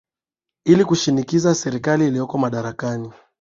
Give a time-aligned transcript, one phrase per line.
[0.65, 3.11] ili kuishinikiza serikali ilioko madarakani